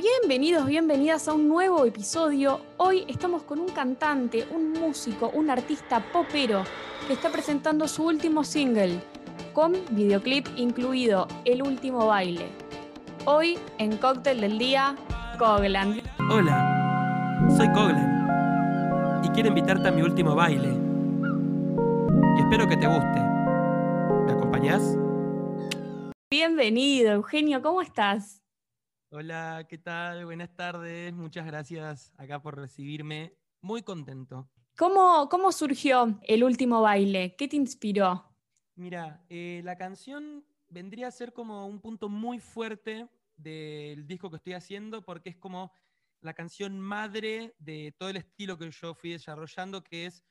[0.00, 2.60] Bienvenidos, bienvenidas a un nuevo episodio.
[2.78, 6.64] Hoy estamos con un cantante, un músico, un artista popero
[7.06, 9.02] que está presentando su último single
[9.52, 12.46] con videoclip incluido El último baile.
[13.26, 14.96] Hoy en Cóctel del Día,
[15.38, 16.00] Coglan.
[16.30, 20.68] Hola, soy Coglan y quiero invitarte a mi último baile.
[22.38, 23.20] Y espero que te guste.
[24.24, 24.96] ¿Me acompañás?
[26.30, 28.41] Bienvenido, Eugenio, ¿cómo estás?
[29.14, 30.24] Hola, ¿qué tal?
[30.24, 31.12] Buenas tardes.
[31.12, 33.36] Muchas gracias acá por recibirme.
[33.60, 34.48] Muy contento.
[34.78, 37.36] ¿Cómo, cómo surgió el último baile?
[37.36, 38.24] ¿Qué te inspiró?
[38.74, 43.06] Mira, eh, la canción vendría a ser como un punto muy fuerte
[43.36, 45.74] del disco que estoy haciendo porque es como
[46.22, 50.24] la canción madre de todo el estilo que yo fui desarrollando, que es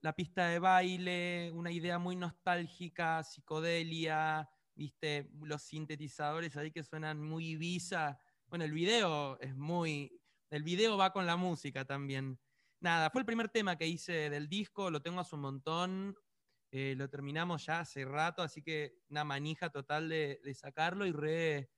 [0.00, 7.22] la pista de baile, una idea muy nostálgica, psicodelia, viste, los sintetizadores ahí que suenan
[7.22, 8.18] muy Ibiza.
[8.46, 10.20] Bueno, el video es muy.
[10.50, 12.38] El video va con la música también.
[12.80, 16.16] Nada, fue el primer tema que hice del disco, lo tengo hace un montón.
[16.70, 21.70] Eh, lo terminamos ya hace rato, así que una manija total de, sacarlo y re,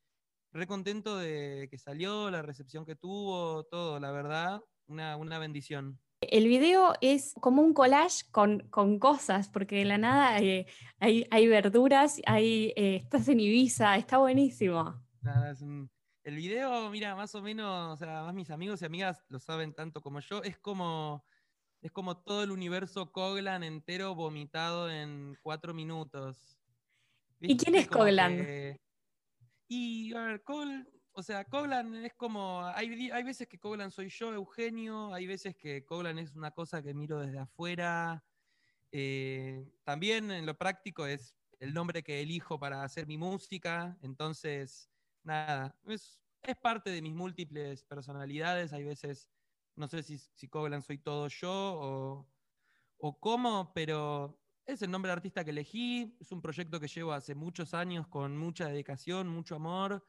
[0.52, 6.00] re, contento de que salió, la recepción que tuvo, todo, la verdad, una, una bendición.
[6.30, 10.66] El video es como un collage con, cosas, porque de la nada eh,
[10.98, 15.02] hay, verduras, hay, eh, estás en Ibiza, está buenísimo.
[16.24, 19.74] el video, mira, más o menos, o sea, más mis amigos y amigas lo saben
[19.74, 21.24] tanto como yo, es como,
[21.82, 26.58] es como todo el universo Coglan entero vomitado en cuatro minutos.
[27.40, 28.78] ¿Y quién es Coglan?
[29.68, 30.42] y, a ver,
[31.18, 35.56] o sea, Coglan es como, hay, hay veces que Coglan soy yo, Eugenio, hay veces
[35.56, 38.22] que Coglan es una cosa que miro desde afuera.
[38.92, 44.90] Eh, también en lo práctico es el nombre que elijo para hacer mi música, entonces,
[45.22, 49.30] nada, es, es parte de mis múltiples personalidades, hay veces,
[49.74, 52.30] no sé si, si Coglan soy todo yo o,
[52.98, 57.12] o cómo, pero es el nombre de artista que elegí, es un proyecto que llevo
[57.14, 60.04] hace muchos años con mucha dedicación, mucho amor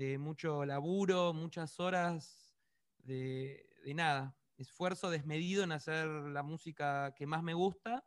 [0.00, 2.56] de mucho laburo, muchas horas
[3.04, 8.02] de, nada, esfuerzo desmedido en hacer la música que más me gusta,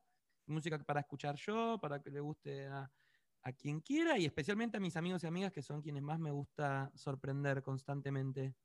[0.47, 2.89] música para escuchar yo, para que le guste a,
[3.59, 6.91] quien quiera y especialmente a mis amigos y amigas que son quienes más me gusta
[6.95, 8.55] sorprender constantemente.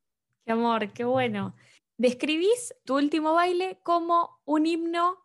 [0.46, 1.54] Qué amor, qué bueno.
[1.98, 5.18] Describís tu último baile como un himno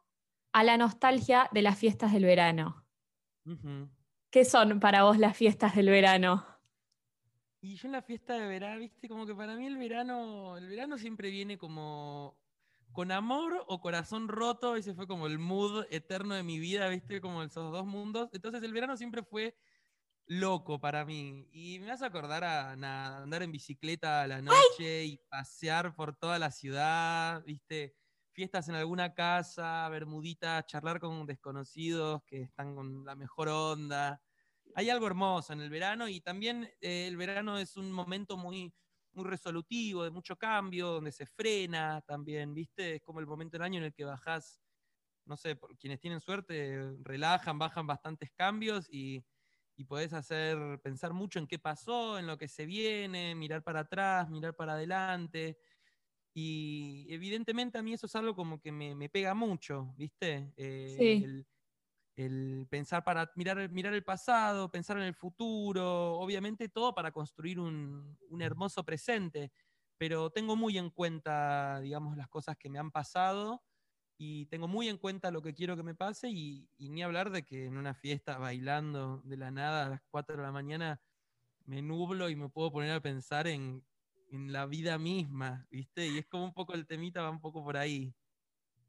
[0.51, 2.85] a la nostalgia de las fiestas del verano.
[4.29, 6.52] ¿Qué son para vos las fiestas del verano?
[7.63, 10.67] Y yo en la fiesta de verano, viste, como que para mí el verano, el
[10.67, 12.37] verano siempre viene como
[12.91, 17.21] con amor o corazón roto, ese fue como el mood eterno de mi vida, viste,
[17.21, 18.29] como esos dos mundos.
[18.33, 19.55] Entonces el verano siempre fue
[20.25, 21.47] loco para mí.
[21.53, 26.39] Y me hace acordar a andar en bicicleta a la noche y pasear por toda
[26.39, 27.95] la ciudad, viste,
[28.33, 34.21] fiestas en alguna casa, bermuditas, charlar con desconocidos que están con la mejor onda
[34.75, 38.73] hay algo hermoso en el verano y también eh, el verano es un momento muy,
[39.13, 42.95] muy resolutivo, de mucho cambio, donde se frena también, ¿viste?
[42.95, 44.59] Es como el momento del año en el que bajás,
[45.25, 49.23] no sé, por, quienes tienen suerte, relajan, bajan bastantes cambios y,
[49.75, 53.81] y podés hacer, pensar mucho en qué pasó, en lo que se viene, mirar para
[53.81, 55.57] atrás, mirar para adelante.
[56.35, 60.51] Y evidentemente a mí eso es algo como que me, pega mucho, ¿viste?
[60.57, 61.45] Eh, sí el
[62.69, 68.17] pensar para mirar, mirar el pasado, pensar en el futuro, obviamente todo para construir un,
[68.39, 69.51] hermoso presente,
[69.97, 73.63] pero tengo muy en cuenta, digamos, las cosas que me han pasado
[74.17, 77.43] y tengo muy en cuenta lo que quiero que me pase y, ni hablar de
[77.43, 81.01] que en una fiesta bailando de la nada a las 4 de la mañana
[81.65, 83.83] me nublo y me puedo poner a pensar en,
[84.31, 86.07] la vida misma, ¿viste?
[86.07, 88.15] Y es como un poco el temita, va un poco por ahí.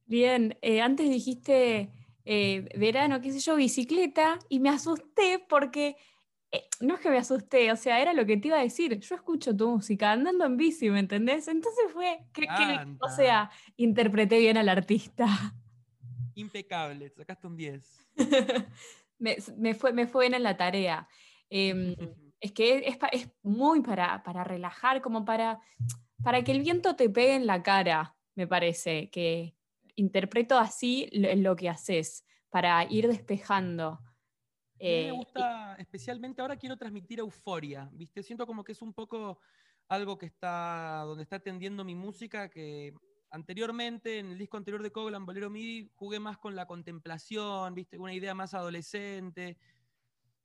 [0.06, 1.90] Bien, eh, antes dijiste
[2.24, 5.96] eh, verano, qué sé yo, bicicleta, y me asusté porque,
[6.50, 8.98] eh, no es que me asusté, o sea, era lo que te iba a decir,
[8.98, 11.48] yo escucho tu música andando en bici, ¿me entendés?
[11.48, 12.46] Entonces fue, que,
[13.00, 15.26] o sea, interpreté bien al artista.
[16.34, 18.08] Impecable, sacaste un 10.
[19.18, 21.08] me, fue, me fue bien en la tarea.
[21.50, 21.94] Em,
[22.40, 25.60] es que es, es muy para, para, relajar, como para,
[26.22, 29.54] para que el viento te pegue en la cara, me parece, que,
[29.96, 34.00] interpreto así lo, que haces, para ir despejando.
[34.78, 38.22] me eh, gusta, especialmente ahora quiero transmitir euforia, ¿viste?
[38.22, 39.38] Siento como que es un poco
[39.88, 42.94] algo que está, donde está atendiendo mi música, que
[43.30, 47.98] anteriormente, en el disco anterior de Coglan, Bolero MIDI, jugué más con la contemplación, ¿viste?
[47.98, 49.58] Una idea más adolescente.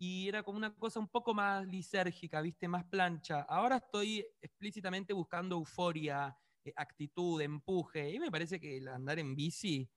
[0.01, 2.69] y era como una cosa un poco más lisérgica, ¿viste?
[2.69, 3.41] Más plancha.
[3.41, 6.37] Ahora estoy explícitamente buscando euforia,
[6.75, 9.89] actitud, empuje, y me parece que el andar en bici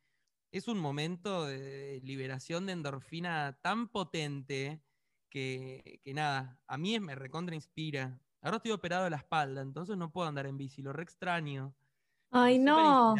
[0.50, 4.82] es un momento de liberación de endorfina tan potente
[5.30, 8.20] que, nada, a mí me recontra inspira.
[8.42, 11.74] Ahora estoy operado de la espalda, entonces no puedo andar en bici, lo re extraño.
[12.30, 13.14] Ay, no.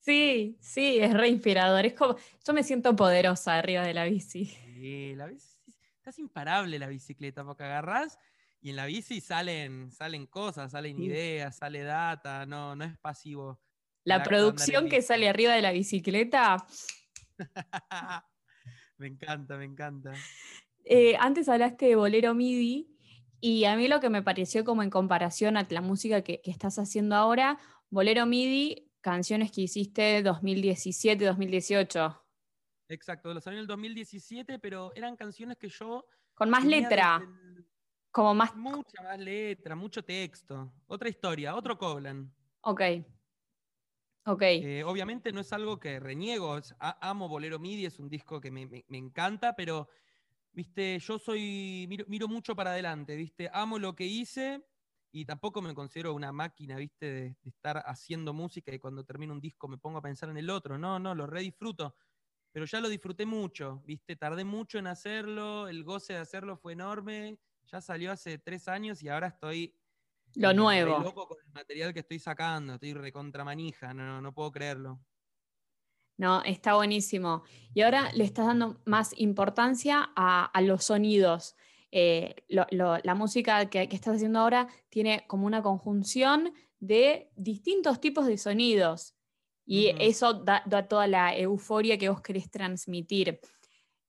[0.00, 1.86] Sí, sí, es re inspirador.
[1.86, 4.46] Es como, yo me siento poderosa arriba de la bici.
[4.46, 5.56] Sí, la bici,
[5.96, 8.18] estás imparable la bicicleta, porque agarrás
[8.64, 13.60] y en la bici salen, salen cosas, salen ideas, sale data, no, no es pasivo.
[14.04, 16.66] La producción que sale arriba de la bicicleta.
[18.96, 20.14] me encanta, me encanta.
[20.82, 22.88] Eh, antes hablaste de bolero MIDI
[23.38, 26.78] y a mí lo que me pareció como en comparación a la música que, estás
[26.78, 27.58] haciendo ahora,
[27.90, 32.18] bolero MIDI, canciones que hiciste 2017, 2018.
[32.88, 36.06] Exacto, los años del 2017, pero eran canciones que yo...
[36.32, 37.22] Con más letra.
[38.14, 38.54] Como más...
[38.54, 40.72] Mucha más letra, mucho texto.
[40.86, 42.32] Otra historia, otro Coblan.
[42.60, 42.80] Ok.
[44.26, 44.42] Ok.
[44.42, 46.56] Eh, obviamente no es algo que reniego.
[46.78, 49.88] amo Bolero MIDI, es un disco que me, me encanta, pero
[50.52, 54.64] viste, yo soy, miro, mucho para adelante, viste, amo lo que hice
[55.10, 59.40] y tampoco me considero una máquina, viste, de, estar haciendo música y cuando termino un
[59.40, 61.96] disco me pongo a pensar en el otro, no, no, lo redisfruto,
[62.52, 66.74] pero ya lo disfruté mucho, viste, tardé mucho en hacerlo, el goce de hacerlo fue
[66.74, 69.74] enorme, ya salió hace tres años y ahora estoy...
[70.36, 70.98] Lo nuevo.
[70.98, 75.00] loco con el material que estoy sacando, estoy recontra manija, no, no puedo creerlo.
[76.16, 76.42] ¿no?
[76.44, 77.42] Está buenísimo.
[77.72, 81.56] Y ahora le estás dando más importancia a, los sonidos.
[81.90, 88.38] Eh, la música que, estás haciendo ahora tiene como una conjunción de distintos tipos de
[88.38, 89.14] sonidos.
[89.66, 93.40] Y eso da, toda la euforia que vos querés transmitir.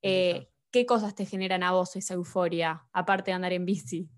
[0.02, 4.10] Eh, ¿Qué cosas te generan a vos esa euforia, aparte de andar en bici?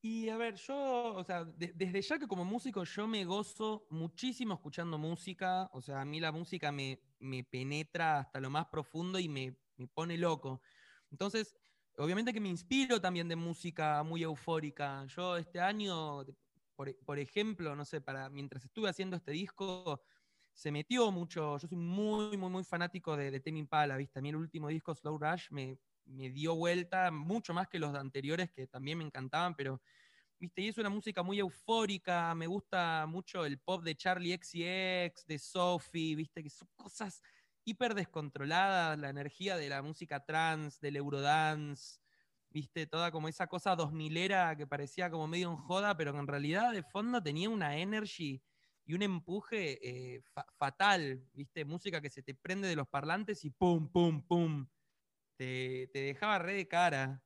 [0.00, 4.54] Y a ver, yo, o sea, desde ya que como músico yo me gozo muchísimo
[4.54, 7.00] escuchando música, o sea, a mí la música me,
[7.50, 9.56] penetra hasta lo más profundo y me,
[9.92, 10.62] pone loco.
[11.10, 11.56] Entonces,
[11.98, 15.04] obviamente que me inspiro también de música muy eufórica.
[15.06, 16.24] Yo este año,
[16.76, 20.00] por, ejemplo, no sé, para mientras estuve haciendo este disco,
[20.54, 24.20] se metió mucho, yo soy muy, muy, muy fanático de, de Temi Impala, ¿viste?
[24.20, 27.94] A mí el último disco, Slow Rush, me, me dio vuelta, mucho más que los
[27.94, 29.82] anteriores que también me encantaban, pero,
[30.38, 35.26] viste, y es una música muy eufórica, me gusta mucho el pop de Charlie XCX,
[35.26, 37.20] de Sophie, viste, que son cosas
[37.64, 41.98] hiper descontroladas, la energía de la música trans, del eurodance,
[42.50, 46.20] viste, toda como esa cosa dos milera que parecía como medio en joda, pero que
[46.20, 48.40] en realidad de fondo tenía una energy
[48.84, 50.22] y un empuje eh,
[50.56, 54.66] fatal, viste, música que se te prende de los parlantes y pum, pum, pum
[55.36, 57.22] te, dejaba re de cara.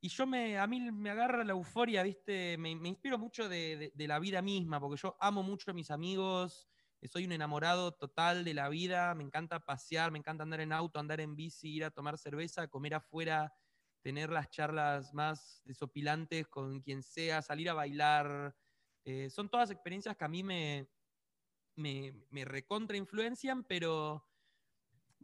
[0.00, 2.58] Y yo me, a mí me agarra la euforia, ¿viste?
[2.58, 6.68] Me, inspiro mucho de, la vida misma, porque yo amo mucho a mis amigos,
[7.10, 10.98] soy un enamorado total de la vida, me encanta pasear, me encanta andar en auto,
[10.98, 13.52] andar en bici, ir a tomar cerveza, comer afuera,
[14.02, 18.54] tener las charlas más desopilantes con quien sea, salir a bailar.
[19.04, 20.88] Eh, son todas experiencias que a mí me,
[21.76, 24.26] me, me recontra influencian, pero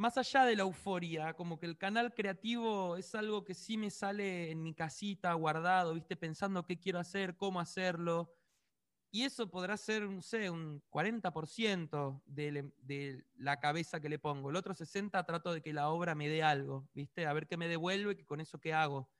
[0.00, 3.90] más allá de la euforia, como que el canal creativo es algo que sí me
[3.90, 6.16] sale en mi casita guardado, ¿viste?
[6.16, 8.33] Pensando qué quiero hacer, cómo hacerlo.
[9.12, 14.50] Y eso podrá ser, no sé, un 40% de, de, la cabeza que le pongo.
[14.50, 17.26] El otro 60% trato de que la obra me dé algo, ¿viste?
[17.26, 19.11] A ver qué me devuelve, que con eso qué hago.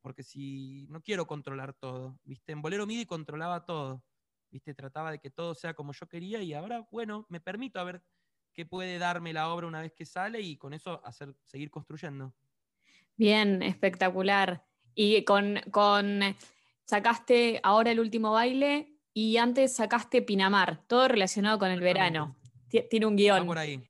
[0.00, 2.52] Porque si no quiero controlar todo, ¿viste?
[2.52, 4.02] En Bolero MIDI controlaba todo,
[4.52, 4.74] ¿viste?
[4.74, 8.02] Trataba de que todo sea como yo quería y ahora, bueno, me permito a ver
[8.52, 12.34] qué puede darme la obra una vez que sale y con eso hacer, seguir construyendo.
[13.16, 14.64] Bien, espectacular.
[14.94, 16.20] Y con, con
[16.84, 22.36] sacaste ahora el último baile y antes sacaste Pinamar, todo relacionado con el verano.
[22.68, 23.46] Tiene un guion.
[23.46, 23.82] por ahí.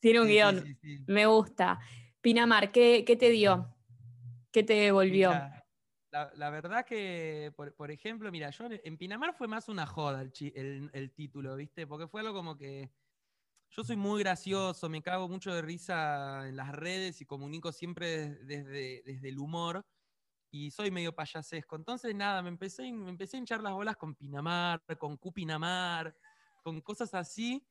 [0.00, 0.78] Tiene un guion.
[1.06, 1.78] Me gusta.
[2.20, 3.74] Pinamar, ¿qué, te dio?
[4.50, 5.32] ¿Qué te devolvió?
[6.12, 11.10] La, verdad que, por, ejemplo, mira, yo en Pinamar fue más una joda el, el,
[11.12, 11.86] título, ¿viste?
[11.86, 12.92] Porque fue algo como que
[13.70, 18.34] yo soy muy gracioso, me cago mucho de risa en las redes y comunico siempre
[18.44, 19.86] desde, desde el humor
[20.50, 21.76] y soy medio payasesco.
[21.76, 26.14] Entonces, nada, me empecé, me empecé a hinchar las bolas con Pinamar, con Cupinamar,
[26.62, 27.66] con cosas así.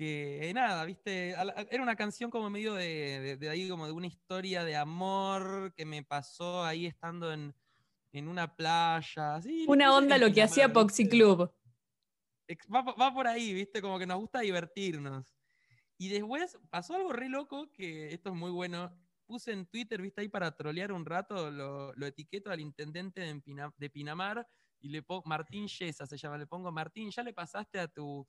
[0.00, 1.34] Que eh, nada, viste,
[1.70, 5.84] era una canción como medio de, de, ahí, como de una historia de amor que
[5.84, 7.54] me pasó ahí estando en,
[8.12, 9.38] en una playa.
[9.66, 11.52] una onda lo que hacía Poxy Club
[12.72, 13.82] va, por ahí, ¿viste?
[13.82, 15.36] Como que nos gusta divertirnos.
[15.98, 18.90] Y después pasó algo re loco, que esto es muy bueno.
[19.26, 23.20] puse en Twitter, viste, ahí para trolear un rato, lo, lo etiqueto al intendente
[23.76, 24.48] de Pinamar
[24.80, 28.26] y le pongo, Martín Yesa se llama, le pongo, Martín, ¿ya le pasaste a tu,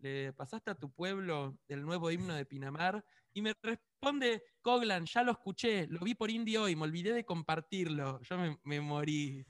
[0.00, 3.04] le pasaste a tu pueblo el nuevo himno de Pinamar?
[3.32, 7.24] Y me responde, Coglan, ya lo escuché, lo vi por Indie hoy, me olvidé de
[7.24, 8.20] compartirlo.
[8.22, 9.46] Yo me, me morí.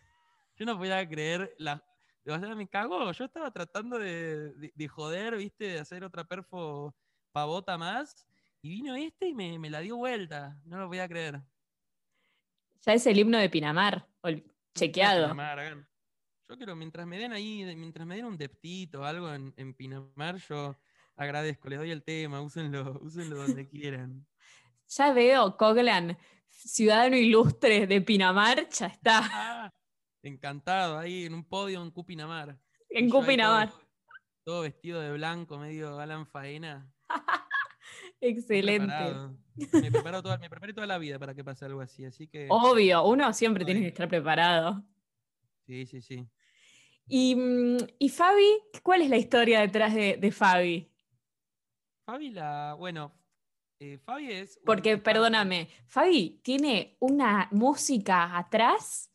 [0.56, 1.82] Yo no podía creer la.
[2.26, 3.10] O sea, me cagó.
[3.12, 5.64] Yo estaba tratando de, de- de joder, ¿viste?
[5.64, 6.94] De hacer otra perfo
[7.32, 8.26] pavota más.
[8.62, 10.60] Y vino este y me, me la dio vuelta.
[10.66, 11.40] No lo podía creer.
[12.82, 14.06] Ya es el himno de Pinamar,
[14.74, 15.22] chequeado.
[15.24, 15.86] Pinamar.
[16.50, 19.72] Yo quiero, mientras me den ahí, mientras me den un deptito o algo en, en
[19.72, 20.76] Pinamar, yo
[21.14, 24.26] agradezco, les doy el tema, úsenlo, úsenlo donde quieran.
[24.88, 29.20] Ya veo, Coglan, ciudadano ilustre de Pinamar, ya está.
[29.32, 29.72] Ah,
[30.24, 32.58] encantado, ahí en un podio en Cupinamar.
[32.88, 33.70] En yo Cupinamar.
[33.70, 33.80] Todo,
[34.42, 36.92] todo vestido de blanco, medio Alan Faena.
[38.20, 39.38] Excelente.
[39.54, 42.48] Me, preparo toda, me preparé toda la vida para que pase algo así, así que
[42.50, 44.84] Obvio, uno siempre tiene que estar preparado.
[45.64, 46.26] sí, sí, sí.
[47.10, 50.88] Y, mm, y Fabi, ¿cuál es la historia detrás de, de Fabi?
[52.06, 53.12] Fabi la, bueno,
[53.80, 54.60] eh, Fabi es...
[54.64, 59.12] Porque, perdóname, Fabi tiene una música atrás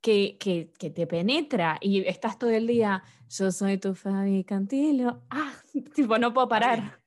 [0.00, 5.22] que, que- que te penetra y estás todo el día, yo soy tu Fabi Cantilo.
[5.30, 5.54] Ah,
[5.94, 7.00] tipo, no puedo parar.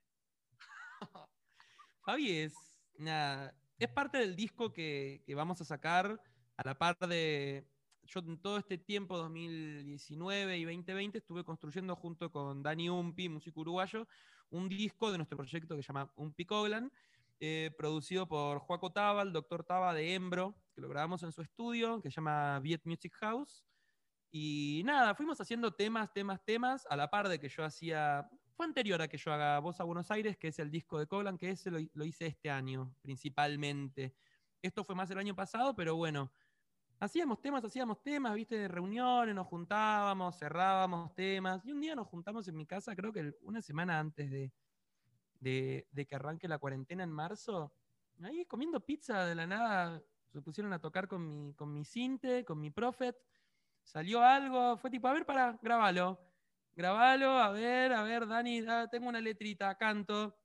[2.03, 2.53] Fabi es,
[2.97, 6.19] nada, es parte del disco que, que vamos a sacar
[6.57, 7.67] a la par de...
[8.13, 13.61] Yo en todo este tiempo, 2019 y 2020, estuve construyendo junto con Dani Umpi, músico
[13.61, 14.05] uruguayo,
[14.49, 16.91] un disco de nuestro proyecto que se llama Umpi Coglan,
[17.39, 21.41] eh, producido por Joaco Taba, el doctor Taba de Embro, que lo grabamos en su
[21.41, 23.65] estudio, que se llama Viet Music House.
[24.29, 28.29] Y nada, fuimos haciendo temas, temas, temas, a la par de que yo hacía.
[28.57, 31.07] Fue anterior a que yo haga Voz a Buenos Aires, que es el disco de
[31.07, 34.13] Coglan, que ese lo, lo hice este año, principalmente.
[34.61, 36.29] Esto fue más el año pasado, pero bueno.
[37.01, 41.65] Hacíamos temas, hacíamos temas, viste, de reuniones, nos juntábamos, cerrábamos temas.
[41.65, 46.15] Y un día nos juntamos en mi casa, creo que una semana antes de, que
[46.15, 47.73] arranque la cuarentena en marzo.
[48.21, 52.45] Ahí comiendo pizza de la nada, se pusieron a tocar con mi, con mi cinte,
[52.45, 53.17] con mi Prophet.
[53.81, 56.19] Salió algo, fue tipo, a ver, para, grabalo.
[56.75, 60.37] Grabalo, a ver, a ver, Dani, tengo una letrita, canto.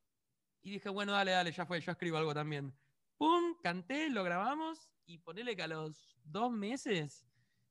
[0.63, 2.75] Y dije, bueno, dale, dale, ya fue, yo escribo algo también.
[3.19, 7.27] Pum, canté, lo grabamos y ponele que a los dos meses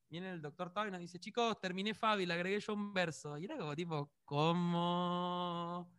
[0.09, 3.37] viene el doctor Tavi y nos dice, chicos, terminé Fabi, le agregué yo un verso.
[3.37, 5.89] Y era como tipo, ¿cómo?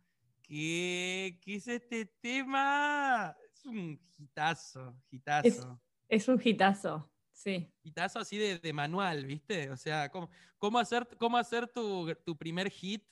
[0.43, 1.39] ¿Qué?
[1.41, 3.35] ¿Qué es este tema?
[3.51, 5.81] Es un hitazo, hitazo.
[6.07, 7.73] Es un hitazo, sí.
[7.81, 9.71] Hitazo así de, de manual, ¿viste?
[9.71, 13.03] O sea, ¿cómo, cómo hacer, cómo hacer tu, tu primer hit?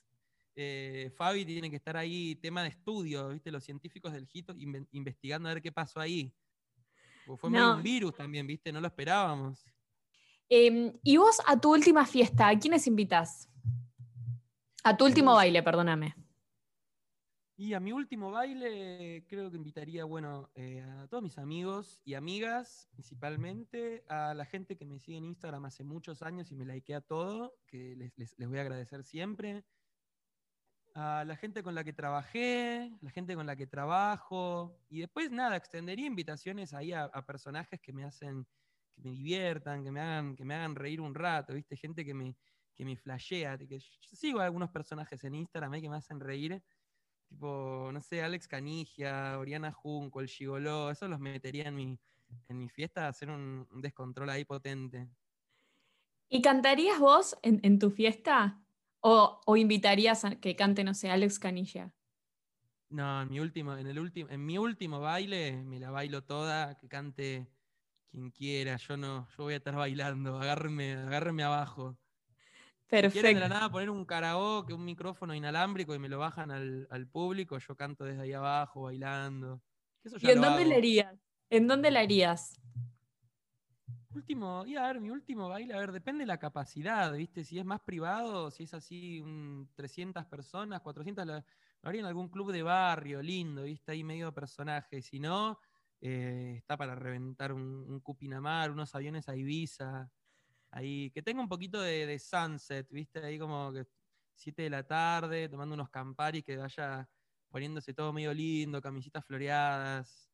[0.55, 3.49] Eh, Fabi tiene que estar ahí, tema de estudio, ¿viste?
[3.51, 6.31] Los científicos del hit inve- investigando a ver qué pasó ahí.
[7.25, 7.75] Porque Fue No.
[7.77, 8.71] un virus también, ¿viste?
[8.71, 9.63] No lo esperábamos.
[10.49, 13.49] Em, y vos a tu última fiesta, ¿a quiénes invitas?
[14.83, 16.15] A tu último baile, perdóname.
[17.57, 22.13] Y a mi último baile creo que invitaría, bueno, eh, a todos mis amigos y
[22.15, 26.65] amigas, principalmente, a la gente que me sigue en Instagram hace muchos años y me
[26.65, 29.63] likea todo, que les, les- les voy a agradecer siempre.
[30.95, 34.79] A la gente con la que trabajé, la gente con la que trabajo.
[34.89, 38.47] Y después, nada, extendería invitaciones ahí a, personajes que me hacen,
[38.93, 41.75] que me diviertan, que me hagan, que me hagan reír un rato, ¿viste?
[41.75, 42.37] Gente que me,
[42.73, 43.57] que me flashea.
[43.57, 43.79] Que
[44.13, 46.63] sigo algunos personajes en Instagram ahí que me hacen reír.
[47.27, 51.99] Tipo, no sé, Alex Canigia, Oriana Junco, el Gigoló, eso los metería en mi,
[52.47, 55.09] en mi fiesta a hacer un, un descontrol ahí potente.
[56.29, 58.64] ¿Y cantarías vos en, en tu fiesta?
[59.07, 61.93] ¿O, o invitarías a que cante, no sé, Alex Canilla?
[62.89, 66.75] No, en mi último, en el último, en mi último baile me la bailo toda,
[66.79, 67.47] que cante
[68.09, 71.99] quien quiera, yo no, yo voy a estar bailando, agárrenme, agárrenme abajo.
[72.97, 73.49] Si quieren de la Perfecto.
[73.49, 77.75] nada poner un karaoke, un micrófono inalámbrico y me lo bajan al, al público, yo
[77.75, 79.61] canto desde ahí abajo, bailando.
[80.19, 80.69] ¿Y en dónde hago.
[80.69, 81.19] la harías?
[81.51, 82.59] ¿En dónde la harías?
[84.15, 87.43] Último, y a ver, mi último baile, a ver, depende de la capacidad, ¿viste?
[87.43, 91.43] Si es más privado, si es así, un 300 personas, 400, lo,
[91.83, 93.91] haría en algún club de barrio, lindo, ¿viste?
[93.91, 95.01] Ahí medio personaje.
[95.01, 95.59] Si no,
[95.99, 100.09] eh, está para reventar un, un Cupinamar, unos aviones a Ibiza,
[100.71, 103.19] ahí, que tenga un poquito de, sunset, ¿viste?
[103.19, 103.85] Ahí como que
[104.33, 107.09] 7 de la tarde, tomando unos Campari, que vaya
[107.49, 110.31] poniéndose todo medio lindo, camisitas floreadas.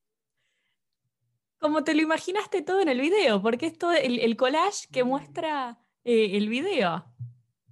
[1.62, 5.04] Como te lo imaginaste todo en el video, porque es todo el, el collage que
[5.04, 5.08] Mm.
[5.08, 7.06] muestra eh, el video.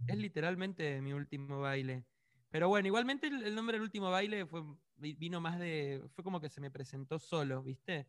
[0.08, 2.06] Es literalmente mi último baile.
[2.52, 4.62] Pero bueno, igualmente el, el nombre del último baile fue,
[4.96, 6.04] vi- vino más de.
[6.14, 8.08] Fue como que se me presentó solo, ¿viste?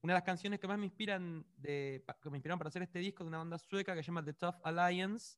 [0.00, 3.00] una de las canciones que más me inspiran, de, que me inspiraron para hacer este
[3.00, 5.36] disco de una banda sueca que se llama The Tough Alliance.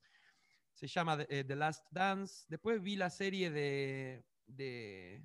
[0.75, 2.45] Se llama The, eh, Last Dance.
[2.49, 5.25] Después vi la serie de, de,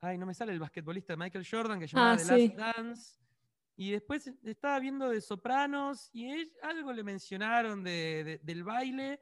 [0.00, 2.48] Ay, no me sale el basquetbolista de Michael Jordan que se llama Ah, The sí.
[2.48, 3.21] Last Dance.
[3.76, 9.20] Y después estaba viendo de Sopranos y él- algo le mencionaron de- de- del baile.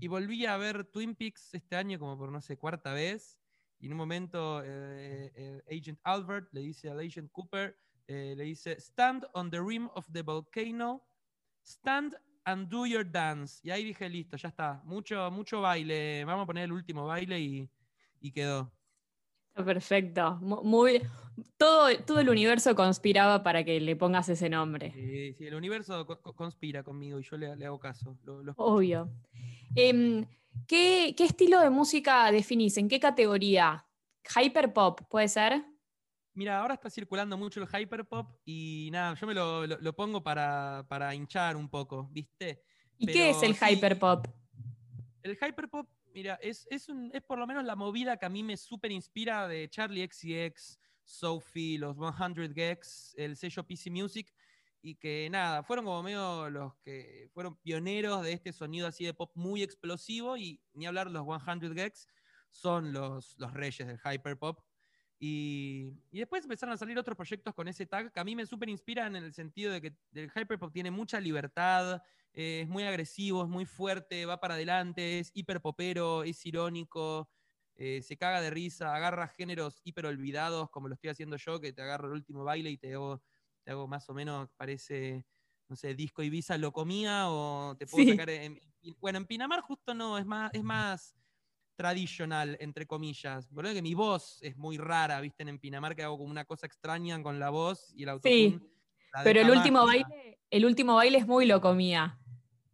[0.00, 3.38] Y volví a ver Twin Peaks este año como por no sé cuarta vez.
[3.78, 8.44] Y en un momento eh, eh, Agent Albert le dice al Agent Cooper, eh, le
[8.44, 11.04] dice, stand on the rim of the volcano,
[11.62, 13.60] stand and do your dance.
[13.62, 14.82] Y ahí dije, listo, ya está.
[14.84, 16.24] Mucho, mucho baile.
[16.24, 17.70] Vamos a poner el último baile y,
[18.20, 18.72] y quedó.
[19.54, 20.38] Perfecto.
[20.40, 21.02] Mu- Muy,
[21.56, 24.92] todo, todo el universo conspiraba para que le pongas ese nombre.
[24.92, 28.16] Sí, sí, el universo co- co- conspira conmigo y yo le, le hago caso.
[28.24, 28.54] lo- lo.
[28.56, 29.10] Obvio.
[29.74, 30.24] Em,
[30.66, 32.76] ¿qué, qué estilo de música definís?
[32.78, 33.86] ¿En qué categoría?
[34.36, 35.64] ¿Hyperpop puede ser?
[36.34, 40.86] Mira, ahora está circulando mucho el hyperpop y nada, yo me lo, lo- pongo para,
[40.88, 42.62] para hinchar un poco, ¿viste?
[42.96, 44.26] ¿Y qué es el sí, hyperpop?
[45.22, 48.42] El hyperpop, mira, es, es, un- es por lo menos la movida que a mí
[48.42, 54.32] me súper inspira de Charlie XCX, Sophie, los 100 Gex, el sello PC Music,
[54.80, 59.14] y que nada, fueron como medio los que fueron pioneros de este sonido así de
[59.14, 62.08] pop muy explosivo, y ni hablar los 100 Gex,
[62.50, 64.60] son los, los reyes del hyperpop.
[65.18, 68.44] Y, y después empezaron a salir otros proyectos con ese tag que a mí me
[68.44, 72.84] súper inspiran en el sentido de que el hyperpop tiene mucha libertad, eh, es muy
[72.84, 77.30] agresivo, es muy fuerte, va para adelante, es hiper popero, es irónico,
[77.74, 81.72] eh, se caga de risa, agarra géneros hiper olvidados, como lo estoy haciendo yo, que
[81.72, 83.22] te agarro el último baile y te hago,
[83.64, 85.26] te hago más o menos, parece,
[85.68, 88.04] no sé, disco Ibiza lo comía, o te puedo Sí.
[88.04, 91.16] sacar en, en- bueno, en Pinamar justo no, es más, es más
[91.76, 93.48] tradicional, entre comillas.
[93.48, 96.66] Por que mi voz es muy rara, viste, en Pinamar que hago como una cosa
[96.66, 98.60] extraña con la voz y el autotune.
[99.12, 102.20] la Pero el último baile, el último baile es muy lo comía.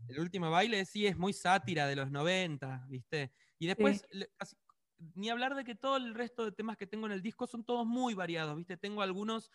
[0.09, 3.33] El último baile sí es muy sátira de los 90, ¿viste?
[3.59, 4.07] Y después,
[5.14, 7.64] ni hablar de que todo el resto de temas que tengo en el disco son
[7.64, 8.77] todos muy variados, ¿viste?
[8.77, 9.51] Tengo algunos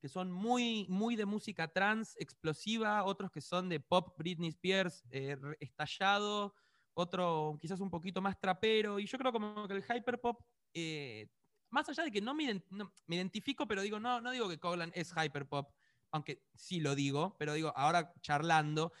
[0.00, 5.04] que son muy, muy de música trans, explosiva, otros que son de pop Britney Spears,
[5.10, 6.54] eh, estallado,
[6.92, 10.42] otro quizás un poquito más trapero, y yo creo como que el hyperpop,
[10.74, 11.28] eh,
[11.70, 14.48] más allá de que no me, ident- no- me identifico, pero digo, no, no digo
[14.48, 15.74] que Coglan es hyperpop,
[16.12, 18.92] aunque sí lo digo, pero digo, ahora charlando,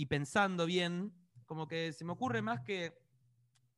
[0.00, 1.12] y pensando bien,
[1.44, 2.94] como que se me ocurre más que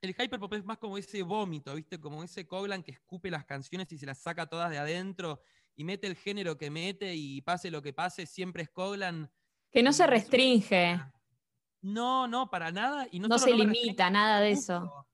[0.00, 1.98] el hyperpop es más como ese vómito, ¿viste?
[1.98, 5.40] Como ese Coglan que escupe las canciones y se las saca todas de adentro
[5.74, 9.32] y mete el género que mete y pase lo que pase, siempre es Coglan.
[9.72, 11.00] Que no se restringe.
[11.80, 13.08] No, no, para nada.
[13.10, 15.06] Y no, se limita, nada de busco- eso.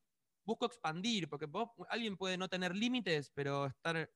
[0.44, 4.10] Busco expandir, porque vos- alguien puede no tener límites, pero estar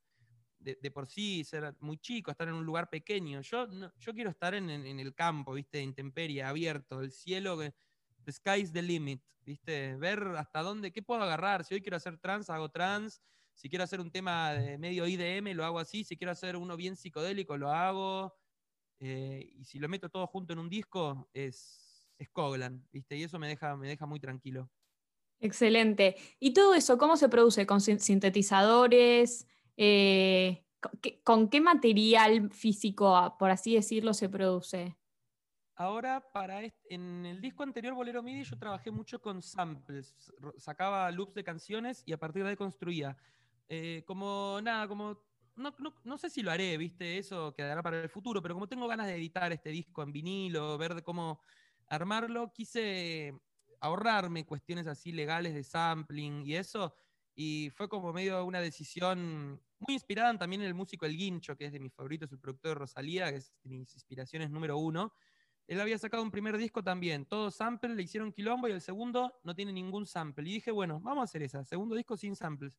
[0.62, 3.40] de, por sí, ser muy chico, estar en un lugar pequeño.
[3.42, 5.80] Yo, no- yo quiero estar en, en- en el campo, ¿viste?
[5.82, 9.96] Intemperie, abierto, el cielo, the sky's the limit, ¿viste?
[9.96, 11.64] Ver hasta dónde, qué puedo agarrar.
[11.64, 13.22] Si hoy quiero hacer trans, hago trans.
[13.54, 16.04] Si quiero hacer un tema de medio IDM, lo hago así.
[16.04, 18.34] Si quiero hacer uno bien psicodélico, lo hago.
[19.00, 23.16] Eh, y si lo meto todo junto en un disco, es, es Coglan, ¿viste?
[23.16, 24.70] Y eso me deja, me deja muy tranquilo.
[25.40, 26.16] Excelente.
[26.38, 27.66] ¿Y todo eso cómo se produce?
[27.66, 29.48] ¿Con sin- sintetizadores?
[29.76, 30.64] Eh,
[31.24, 34.96] ¿con, qué, material físico, ah, por así decirlo, se produce?
[35.74, 40.14] Ahora, para en el disco anterior, Bolero MIDI, yo trabajé mucho con samples.
[40.58, 43.16] Sacaba loops de canciones y a partir de ahí construía.
[43.68, 45.18] Eh, como nada, como.
[45.56, 47.18] No, no- sé si lo haré, ¿viste?
[47.18, 50.78] Eso quedará para el futuro, pero como tengo ganas de editar este disco en vinilo,
[50.78, 51.40] ver cómo
[51.88, 53.34] armarlo, quise
[53.80, 56.94] ahorrarme cuestiones así legales de sampling y eso.
[57.34, 61.66] Y fue como medio una decisión muy inspirada también en el músico El Guincho, que
[61.66, 65.12] es de mis favoritos, el productor de Rosalía, que es de mis inspiraciones número uno.
[65.66, 69.40] Él había sacado un primer disco también, todo sample, le hicieron quilombo y el segundo
[69.44, 70.48] no tiene ningún sample.
[70.48, 72.78] Y dije, bueno, vamos a hacer esa, segundo disco sin samples.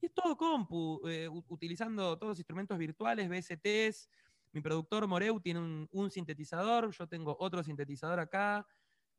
[0.00, 4.08] Y es todo compu, eh, utilizando todos los instrumentos virtuales, VSTs.
[4.52, 8.66] Mi productor Moreu tiene un, un sintetizador, yo tengo otro sintetizador acá.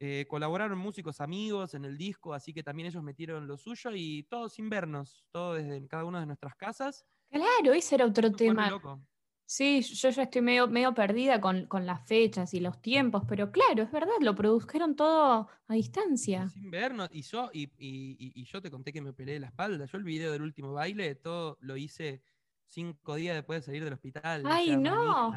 [0.06, 4.24] Eh, colaboraron músicos amigos en el disco, así que también ellos metieron lo suyo y
[4.24, 7.06] todo sin vernos, todo desde cada una de nuestras casas.
[7.32, 8.70] Claro, ese era otro Eso tema.
[8.70, 9.02] loco.
[9.46, 13.50] Sí, yo ya estoy medio, medio perdida con, con las fechas y los tiempos, pero
[13.54, 16.50] claro, es verdad, lo produjeron todo a distancia.
[16.50, 19.86] Sin vernos, y yo, y, y- yo te conté que me peleé la espalda.
[19.86, 22.24] Yo el video del último baile, todo lo hice
[22.68, 24.44] cinco días después de salir del hospital.
[24.48, 25.34] ¡Ay, no!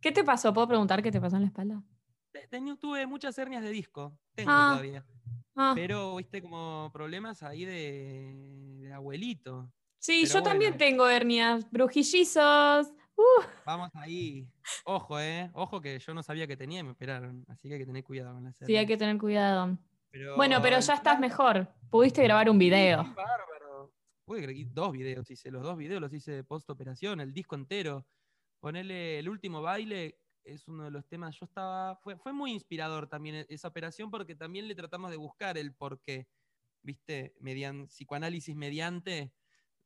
[0.00, 0.54] ¿Qué te pasó?
[0.54, 1.82] ¿Puedo preguntar qué te pasó en la espalda?
[2.32, 4.70] Te- tení- tuve muchas hernias de disco, tengo Ah.
[4.72, 5.04] todavía.
[5.56, 9.70] Ah, Pero, viste, como problemas ahí de, de abuelito.
[9.98, 12.92] sí, pero yo también tengo hernias, brujillizos.
[13.66, 14.48] Vamos ahí.
[14.84, 15.50] Ojo, eh.
[15.52, 17.44] Ojo que yo no sabía que tenía y me operaron.
[17.48, 19.76] Así que hay que tener cuidado con la Sí, hay que tener cuidado.
[20.36, 21.68] bueno, pero ya estás mejor.
[21.90, 23.04] Pudiste grabar un video.
[23.04, 23.92] Sí, bárbaro.
[24.24, 25.50] Pude dos videos hice.
[25.50, 28.06] Los dos videos los hice post operación, el disco entero.
[28.60, 31.38] Ponerle el último baile, es uno de los temas.
[31.38, 31.96] Yo estaba.
[31.96, 35.74] Fue, fue muy inspirador también e, esa operación porque también le tratamos de buscar el
[35.74, 36.28] porqué.
[36.82, 37.34] ¿Viste?
[37.40, 39.32] Mediante, psicoanálisis mediante.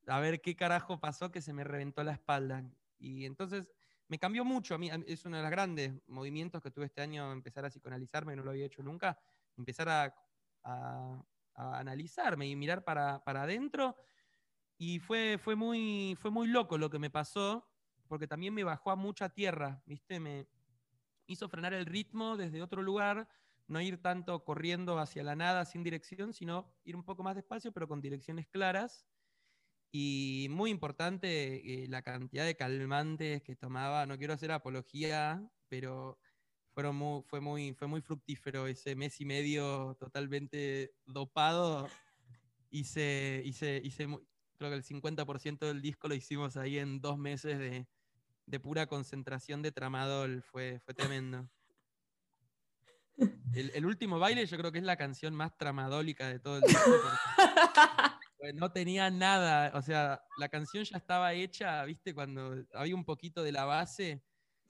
[0.07, 2.65] A ver qué carajo pasó que se me reventó la espalda.
[2.99, 3.71] Y entonces
[4.09, 4.75] me cambió mucho.
[4.75, 8.37] A mí es uno de los grandes movimientos que tuve este año, empezar a psicoanalizarme,
[8.37, 9.19] no lo había hecho nunca.
[9.57, 10.15] Empezar a,
[11.55, 13.97] analizarme y mirar para, adentro.
[14.77, 17.69] Y fue, fue, muy, fue muy loco lo que me pasó,
[18.09, 20.21] porque también me bajó a mucha tierra, ¿viste?
[20.21, 20.47] Me
[21.27, 23.29] hizo frenar el ritmo desde otro lugar,
[23.67, 27.73] no ir tanto corriendo hacia la nada sin dirección, sino ir un poco más despacio,
[27.73, 29.07] pero con direcciones claras.
[29.91, 34.07] Y muy importante eh, la cantidad de calmantes que tomaba.
[34.07, 36.19] No quiero hacer apología, pero
[36.73, 41.89] fueron fue, muy, fue muy fructífero ese mes y medio totalmente dopado.
[42.71, 44.09] Hice, hice, hice
[44.57, 47.87] creo que el 50% del disco lo hicimos ahí en dos meses de,
[48.47, 50.43] de pura concentración de tramadol.
[50.43, 51.49] Fue, fue tremendo.
[53.55, 56.91] El, último baile yo creo que es la canción más tramadólica de todo el disco.
[58.55, 63.43] no tenía nada, o sea, la canción ya estaba hecha, viste, cuando había un poquito
[63.43, 64.23] de la base,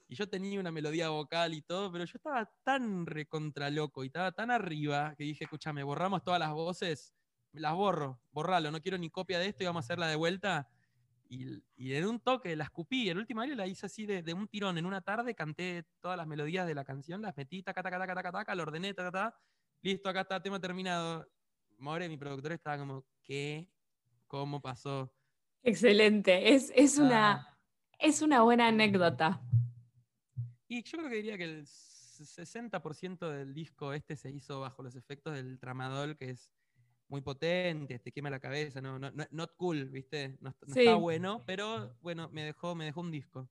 [0.07, 4.07] y yo tenía una melodía vocal y todo, pero yo estaba tan recontra loco y
[4.07, 7.13] estaba tan arriba que dije, escúchame, borramos todas las voces,
[7.53, 10.69] las borro, borralo, no quiero ni copia de esto y vamos a hacerla de vuelta.
[11.27, 14.77] Y, en un toque la escupí, el último año la hice así de, un tirón,
[14.77, 18.15] en una tarde canté todas las melodías de la canción, las metí, taca, taca, taca,
[18.15, 19.39] taca, taca, lo ordené, taca, taca,
[19.81, 21.27] listo, acá está, tema terminado.
[21.77, 23.69] More, mi productor, estaba como, ¿qué?
[24.27, 25.11] ¿Cómo pasó?
[25.63, 27.57] Excelente, es, es, una, ah.
[27.99, 29.41] es una buena anécdota.
[30.67, 34.95] Y yo creo que diría que el 60% del disco este se hizo bajo los
[34.95, 36.51] efectos del tramadol, que es
[37.07, 40.37] muy potente, te quema la cabeza, no, no, not cool, ¿viste?
[40.41, 43.49] No, está bueno, pero bueno, me dejó, me dejó un disco.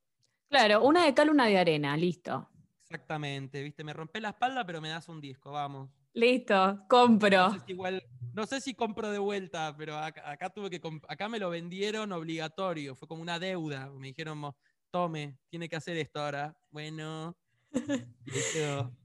[0.48, 2.48] Claro, una de cal, una de arena, listo.
[2.82, 3.82] Exactamente, ¿viste?
[3.82, 5.90] Me rompe la espalda, pero me das un disco, vamos.
[6.12, 7.48] Listo, compro.
[7.48, 11.28] No sé si, igual, no sé si compro de vuelta, pero acá, tuve que acá
[11.28, 13.90] me lo vendieron obligatorio, fue como una deuda.
[13.90, 14.54] Me dijeron,
[14.92, 16.56] tome, tiene que hacer esto ahora.
[16.70, 17.36] Bueno.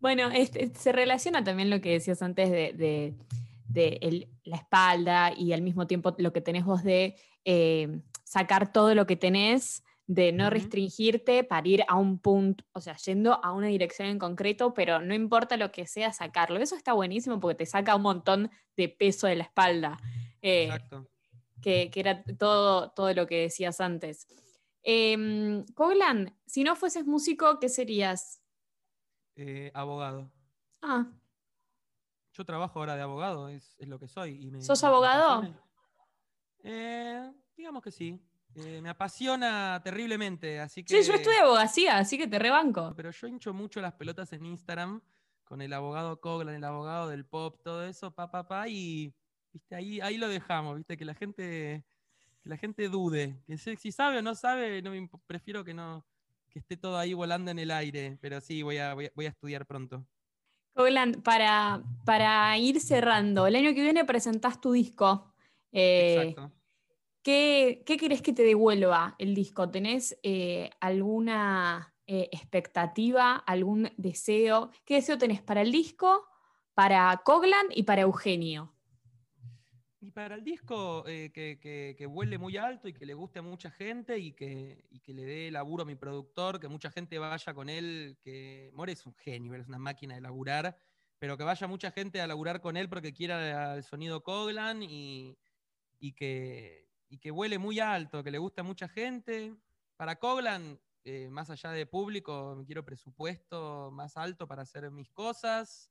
[0.00, 3.14] bueno, este, se relaciona también lo que decías antes de,
[3.74, 9.06] la espalda y al mismo tiempo lo que tenés vos de eh, sacar todo lo
[9.06, 13.66] que tenés de no restringirte para ir a un punto, o sea, yendo a una
[13.66, 16.58] dirección en concreto, pero no importa lo que sea, sacarlo.
[16.58, 19.98] Eso está buenísimo porque te saca un montón de peso de la espalda.
[20.40, 21.06] Eh, Exacto.
[21.60, 24.26] Que, era todo, todo lo que decías antes.
[24.82, 28.40] Eh, Coglan, si no fueses músico, ¿qué serías?
[29.36, 30.30] Eh, abogado.
[30.80, 31.06] Ah.
[32.38, 34.48] Yo trabajo ahora de abogado, es, lo que soy.
[34.60, 35.42] ¿Sos abogado?
[36.62, 38.16] Eh, digamos que sí.
[38.54, 41.02] Eh, me apasiona terriblemente, así que...
[41.02, 42.94] Sí, yo estudio abogacía, así que te rebanco.
[42.96, 45.02] Pero yo hincho mucho las pelotas en Instagram
[45.42, 49.12] con el abogado Coglan, el abogado del pop, todo eso, pa, pa, pa, y
[49.52, 49.74] ¿viste?
[49.74, 50.96] Ahí, ahí lo dejamos, ¿viste?
[50.96, 51.84] Que la gente,
[52.40, 53.42] que la gente dude.
[53.48, 54.92] Que si sabe o no sabe, no
[55.26, 56.06] prefiero que no
[56.50, 59.66] que esté todo ahí volando en el aire, pero sí, voy a, voy a, estudiar
[59.66, 60.06] pronto.
[60.78, 65.34] Coglan, para, para ir cerrando, el año que viene presentás tu disco.
[65.72, 66.52] Eh, Exacto.
[67.20, 69.68] ¿Qué, ¿Qué querés que te devuelva el disco?
[69.68, 74.70] ¿Tenés eh, alguna eh, expectativa, algún deseo?
[74.84, 76.28] ¿Qué deseo tenés para el disco,
[76.74, 78.72] para Coglan y para Eugenio?
[80.00, 81.58] Y para el disco, eh, que,
[81.96, 85.12] que, vuele muy alto y que le guste a mucha gente y que, y que,
[85.12, 89.04] le dé laburo a mi productor, que mucha gente vaya con él, que More es
[89.06, 90.78] un genio, es una máquina de laburar,
[91.18, 95.36] pero que vaya mucha gente a laburar con él porque quiera el sonido Coglan y,
[95.98, 99.56] y que, y que vuele muy alto, que le gusta a mucha gente.
[99.96, 105.90] Para Coglan, eh, más allá de público, quiero presupuesto más alto para hacer mis cosas,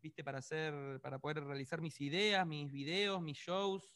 [0.00, 0.24] ¿viste?
[0.24, 3.94] Para, hacer, para poder realizar mis ideas, mis videos, mis shows.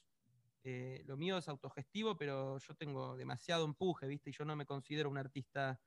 [0.64, 4.30] Eh, lo mío es autogestivo, pero yo tengo demasiado empuje, ¿viste?
[4.30, 5.80] Y yo no me considero un artista,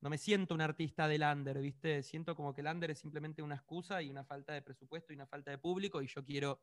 [0.00, 2.02] no me siento un artista del under, ¿viste?
[2.02, 5.16] Siento como que el under es simplemente una excusa y una falta de presupuesto y
[5.16, 6.60] una falta de público, y yo quiero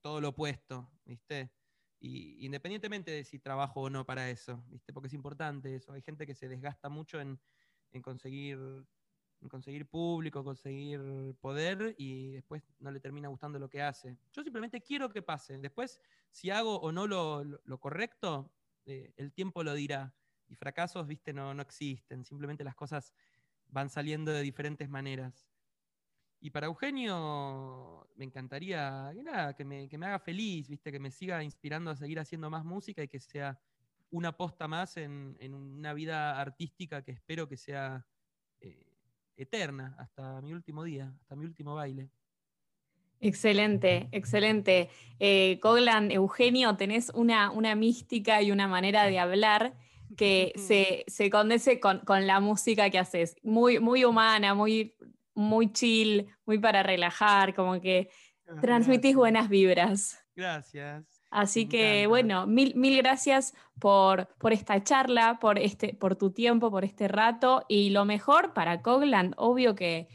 [0.00, 1.50] todo lo opuesto, ¿viste?
[1.98, 4.92] Y independientemente de si trabajo o no para eso, ¿viste?
[4.92, 5.92] Porque es importante eso.
[5.92, 7.40] Hay gente que se desgasta mucho en,
[7.92, 8.58] en conseguir
[9.88, 14.16] público, conseguir poder y después no le termina gustando lo que hace.
[14.32, 15.58] Yo simplemente quiero que pase.
[15.58, 18.50] Después, si hago o no lo, correcto,
[18.84, 20.14] eh, el tiempo lo dirá.
[20.48, 22.24] y fracasos, viste, no, no existen.
[22.24, 23.12] Simplemente las cosas
[23.68, 25.48] van saliendo de diferentes maneras.
[26.40, 29.12] Y para Eugenio me encantaría
[29.56, 30.92] que, me, haga feliz, ¿viste?
[30.92, 33.58] que me siga inspirando a seguir haciendo más música y que sea
[34.10, 38.06] una posta más en, una vida artística que espero que sea
[38.60, 38.95] eh,
[39.36, 42.10] eterna hasta mi último día, hasta mi último baile.
[43.20, 44.90] Excelente, excelente.
[45.18, 49.74] Eh, Coglan, Eugenio, tenés una, una mística y una manera de hablar
[50.16, 53.36] que se, se condense con, la música que haces.
[53.42, 54.94] Muy, muy humana, muy,
[55.34, 58.10] muy chill, muy para relajar, como que
[58.48, 60.22] ah, transmitís buenas vibras.
[60.34, 61.15] Gracias.
[61.30, 66.70] Así que bueno, mil, mil gracias por, por, esta charla, por, este, por tu tiempo,
[66.70, 70.08] por este rato y lo mejor para Cogland, obvio que,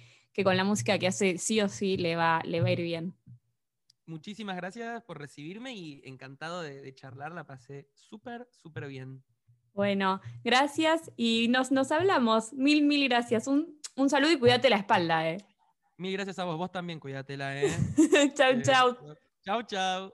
[0.43, 3.13] con la música que hace sí o sí le va, le va a ir bien.
[4.05, 9.23] Muchísimas gracias por recibirme y encantado de, de charlar, la pasé súper, súper bien.
[9.73, 12.53] Bueno, gracias y nos, nos hablamos.
[12.53, 13.47] Mil, mil gracias.
[13.47, 15.37] Un, saludo y cuídate la espalda, eh.
[15.97, 17.71] Mil gracias a vos, vos también cuídatela, eh.
[18.35, 18.97] chau, eh, chau.
[19.43, 20.13] Chau, chau.